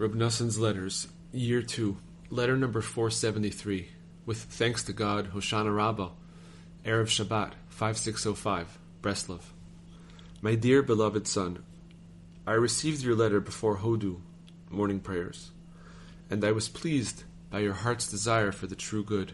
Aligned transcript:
Reb 0.00 0.14
Noson's 0.14 0.58
Letters, 0.58 1.08
Year 1.30 1.60
2, 1.60 1.94
Letter 2.30 2.56
number 2.56 2.80
473, 2.80 3.88
with 4.24 4.38
thanks 4.44 4.82
to 4.84 4.94
God, 4.94 5.34
Hoshana 5.34 5.76
Rabbah, 5.76 6.08
Erev 6.86 7.08
Shabbat, 7.08 7.52
5605, 7.68 8.78
Breslov. 9.02 9.42
My 10.40 10.54
dear 10.54 10.82
beloved 10.82 11.26
son, 11.26 11.62
I 12.46 12.52
received 12.52 13.02
your 13.02 13.14
letter 13.14 13.40
before 13.40 13.76
Hodu, 13.76 14.22
morning 14.70 15.00
prayers, 15.00 15.50
and 16.30 16.42
I 16.46 16.52
was 16.52 16.70
pleased 16.70 17.24
by 17.50 17.58
your 17.58 17.74
heart's 17.74 18.10
desire 18.10 18.52
for 18.52 18.66
the 18.66 18.74
true 18.74 19.04
good. 19.04 19.32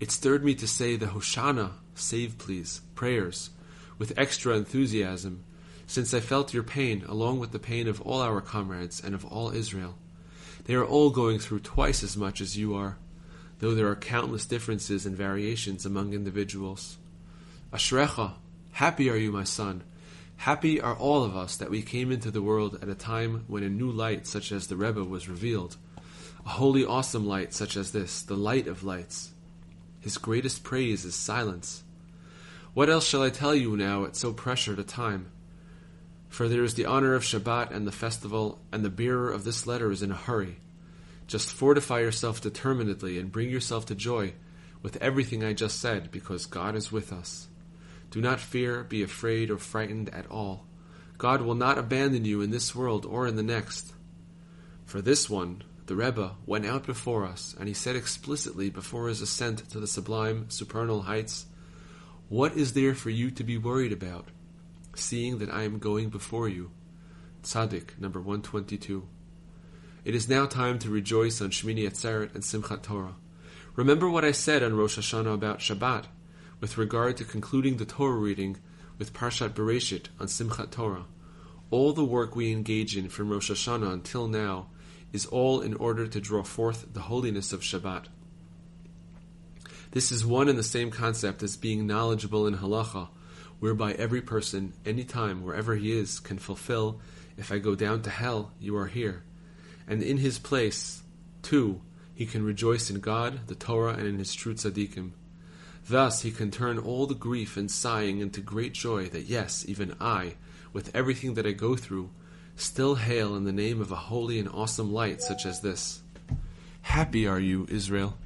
It 0.00 0.10
stirred 0.10 0.42
me 0.42 0.56
to 0.56 0.66
say 0.66 0.96
the 0.96 1.06
Hoshana, 1.06 1.74
save 1.94 2.36
please, 2.36 2.80
prayers, 2.96 3.50
with 3.96 4.18
extra 4.18 4.56
enthusiasm, 4.56 5.44
since 5.88 6.12
I 6.12 6.20
felt 6.20 6.52
your 6.52 6.62
pain 6.62 7.02
along 7.08 7.38
with 7.38 7.50
the 7.50 7.58
pain 7.58 7.88
of 7.88 8.02
all 8.02 8.20
our 8.20 8.42
comrades 8.42 9.02
and 9.02 9.14
of 9.14 9.24
all 9.24 9.50
Israel. 9.50 9.96
They 10.66 10.74
are 10.74 10.84
all 10.84 11.08
going 11.08 11.38
through 11.38 11.60
twice 11.60 12.02
as 12.02 12.14
much 12.14 12.42
as 12.42 12.58
you 12.58 12.74
are, 12.74 12.98
though 13.58 13.74
there 13.74 13.88
are 13.88 13.96
countless 13.96 14.44
differences 14.44 15.06
and 15.06 15.16
variations 15.16 15.86
among 15.86 16.12
individuals. 16.12 16.98
Ashrecha, 17.72 18.34
happy 18.72 19.08
are 19.08 19.16
you, 19.16 19.32
my 19.32 19.44
son. 19.44 19.82
Happy 20.36 20.78
are 20.78 20.94
all 20.94 21.24
of 21.24 21.34
us 21.34 21.56
that 21.56 21.70
we 21.70 21.80
came 21.80 22.12
into 22.12 22.30
the 22.30 22.42
world 22.42 22.78
at 22.82 22.90
a 22.90 22.94
time 22.94 23.44
when 23.48 23.62
a 23.62 23.70
new 23.70 23.90
light 23.90 24.26
such 24.26 24.52
as 24.52 24.66
the 24.66 24.76
Rebbe 24.76 25.02
was 25.02 25.26
revealed, 25.26 25.78
a 26.44 26.50
holy, 26.50 26.84
awesome 26.84 27.26
light 27.26 27.54
such 27.54 27.78
as 27.78 27.92
this, 27.92 28.20
the 28.20 28.36
light 28.36 28.66
of 28.66 28.84
lights. 28.84 29.30
His 30.00 30.18
greatest 30.18 30.62
praise 30.62 31.06
is 31.06 31.14
silence. 31.14 31.82
What 32.74 32.90
else 32.90 33.08
shall 33.08 33.22
I 33.22 33.30
tell 33.30 33.54
you 33.54 33.74
now 33.74 34.04
at 34.04 34.16
so 34.16 34.34
pressured 34.34 34.78
a 34.78 34.84
time? 34.84 35.30
For 36.28 36.48
there 36.48 36.62
is 36.62 36.74
the 36.74 36.86
honor 36.86 37.14
of 37.14 37.24
Shabbat 37.24 37.70
and 37.70 37.86
the 37.86 37.92
festival, 37.92 38.60
and 38.70 38.84
the 38.84 38.90
bearer 38.90 39.30
of 39.30 39.44
this 39.44 39.66
letter 39.66 39.90
is 39.90 40.02
in 40.02 40.12
a 40.12 40.16
hurry. 40.16 40.58
Just 41.26 41.52
fortify 41.52 42.00
yourself 42.00 42.40
determinedly 42.40 43.18
and 43.18 43.32
bring 43.32 43.50
yourself 43.50 43.86
to 43.86 43.94
joy 43.94 44.34
with 44.82 44.96
everything 45.02 45.42
I 45.42 45.52
just 45.52 45.80
said, 45.80 46.10
because 46.10 46.46
God 46.46 46.74
is 46.76 46.92
with 46.92 47.12
us. 47.12 47.48
Do 48.10 48.20
not 48.20 48.40
fear, 48.40 48.84
be 48.84 49.02
afraid, 49.02 49.50
or 49.50 49.58
frightened 49.58 50.08
at 50.10 50.30
all. 50.30 50.66
God 51.18 51.42
will 51.42 51.54
not 51.54 51.78
abandon 51.78 52.24
you 52.24 52.40
in 52.40 52.50
this 52.50 52.74
world 52.74 53.04
or 53.04 53.26
in 53.26 53.36
the 53.36 53.42
next. 53.42 53.92
For 54.86 55.02
this 55.02 55.28
one, 55.28 55.64
the 55.86 55.96
Rebbe, 55.96 56.36
went 56.46 56.64
out 56.64 56.86
before 56.86 57.24
us, 57.24 57.56
and 57.58 57.66
he 57.66 57.74
said 57.74 57.96
explicitly 57.96 58.70
before 58.70 59.08
his 59.08 59.20
ascent 59.20 59.68
to 59.70 59.80
the 59.80 59.86
sublime 59.86 60.48
supernal 60.48 61.02
heights, 61.02 61.46
What 62.28 62.56
is 62.56 62.74
there 62.74 62.94
for 62.94 63.10
you 63.10 63.30
to 63.32 63.42
be 63.42 63.58
worried 63.58 63.92
about, 63.92 64.28
seeing 64.98 65.38
that 65.38 65.50
I 65.50 65.62
am 65.62 65.78
going 65.78 66.08
before 66.08 66.48
you? 66.48 66.70
Tzaddik, 67.42 67.98
number 67.98 68.20
122. 68.20 69.06
It 70.04 70.14
is 70.14 70.28
now 70.28 70.46
time 70.46 70.78
to 70.80 70.90
rejoice 70.90 71.40
on 71.40 71.50
Shmini 71.50 71.88
Atzeret 71.88 72.34
and 72.34 72.42
Simchat 72.42 72.82
Torah. 72.82 73.16
Remember 73.76 74.10
what 74.10 74.24
I 74.24 74.32
said 74.32 74.62
on 74.62 74.76
Rosh 74.76 74.98
Hashanah 74.98 75.34
about 75.34 75.60
Shabbat, 75.60 76.04
with 76.60 76.78
regard 76.78 77.16
to 77.18 77.24
concluding 77.24 77.76
the 77.76 77.84
Torah 77.84 78.16
reading 78.16 78.56
with 78.98 79.12
Parshat 79.12 79.50
Bereshit 79.50 80.06
on 80.18 80.26
Simchat 80.26 80.70
Torah. 80.70 81.06
All 81.70 81.92
the 81.92 82.04
work 82.04 82.34
we 82.34 82.50
engage 82.50 82.96
in 82.96 83.08
from 83.08 83.30
Rosh 83.30 83.50
Hashanah 83.50 83.92
until 83.92 84.26
now 84.26 84.68
is 85.12 85.26
all 85.26 85.60
in 85.60 85.74
order 85.74 86.06
to 86.06 86.20
draw 86.20 86.42
forth 86.42 86.92
the 86.92 87.02
holiness 87.02 87.52
of 87.52 87.60
Shabbat. 87.60 88.06
This 89.92 90.12
is 90.12 90.26
one 90.26 90.48
and 90.48 90.58
the 90.58 90.62
same 90.62 90.90
concept 90.90 91.42
as 91.42 91.56
being 91.56 91.86
knowledgeable 91.86 92.46
in 92.46 92.56
halacha, 92.56 93.08
whereby 93.60 93.92
every 93.92 94.22
person, 94.22 94.72
any 94.86 95.04
time, 95.04 95.42
wherever 95.42 95.74
he 95.74 95.92
is, 95.92 96.20
can 96.20 96.38
fulfill, 96.38 97.00
if 97.36 97.52
I 97.52 97.58
go 97.58 97.74
down 97.74 98.02
to 98.02 98.10
hell, 98.10 98.52
you 98.60 98.76
are 98.76 98.86
here. 98.86 99.22
And 99.86 100.02
in 100.02 100.18
his 100.18 100.38
place, 100.38 101.02
too, 101.42 101.80
he 102.14 102.26
can 102.26 102.44
rejoice 102.44 102.90
in 102.90 103.00
God, 103.00 103.46
the 103.46 103.54
Torah, 103.54 103.94
and 103.94 104.06
in 104.06 104.18
his 104.18 104.34
true 104.34 104.54
tzaddikim. 104.54 105.12
Thus 105.88 106.22
he 106.22 106.30
can 106.30 106.50
turn 106.50 106.78
all 106.78 107.06
the 107.06 107.14
grief 107.14 107.56
and 107.56 107.70
sighing 107.70 108.20
into 108.20 108.40
great 108.40 108.74
joy 108.74 109.08
that 109.08 109.26
yes, 109.26 109.64
even 109.66 109.94
I, 110.00 110.34
with 110.72 110.94
everything 110.94 111.34
that 111.34 111.46
I 111.46 111.52
go 111.52 111.76
through, 111.76 112.10
still 112.56 112.96
hail 112.96 113.34
in 113.36 113.44
the 113.44 113.52
name 113.52 113.80
of 113.80 113.92
a 113.92 113.96
holy 113.96 114.38
and 114.38 114.48
awesome 114.48 114.92
light 114.92 115.22
such 115.22 115.46
as 115.46 115.60
this. 115.60 116.02
Happy 116.82 117.26
are 117.26 117.40
you, 117.40 117.66
Israel. 117.70 118.16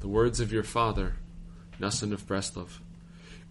The 0.00 0.08
words 0.08 0.40
of 0.40 0.52
your 0.52 0.64
father, 0.64 1.16
Nasan 1.78 2.12
of 2.12 2.26
Breslov. 2.26 2.78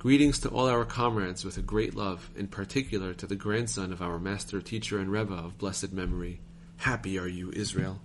Greetings 0.04 0.38
to 0.40 0.50
all 0.50 0.68
our 0.68 0.84
comrades 0.84 1.46
with 1.46 1.56
a 1.58 1.62
great 1.62 1.96
love, 1.96 2.30
in 2.36 2.48
particular 2.48 3.14
to 3.14 3.26
the 3.26 3.38
grandson 3.38 3.94
of 3.94 4.02
our 4.02 4.20
master, 4.20 4.60
teacher, 4.60 5.00
and 5.00 5.10
Rebbe 5.10 5.34
of 5.34 5.58
blessed 5.58 5.94
memory. 5.94 6.42
Happy 6.76 7.18
are 7.18 7.30
you, 7.30 7.54
Israel. 7.56 8.02